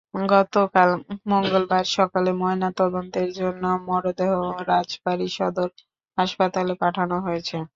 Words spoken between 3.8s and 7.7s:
মরদেহ রাজবাড়ী সদর হাসপাতালে পাঠানো হয়েছে।